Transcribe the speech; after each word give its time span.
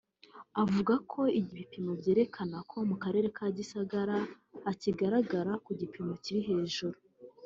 avuga 0.63 0.93
ko 1.11 1.21
ibipimo 1.39 1.91
byerekana 1.99 2.57
ko 2.69 2.77
mu 2.89 2.95
karere 3.03 3.27
ka 3.37 3.45
Gisagara 3.57 4.15
bakihagaragara 4.63 5.51
ku 5.65 5.71
gipimo 5.79 6.13
kiri 6.23 6.41
hejuru 6.49 6.97